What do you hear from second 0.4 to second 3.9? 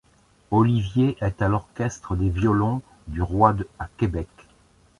Olivier est à l'orchestre des Violons du Roy à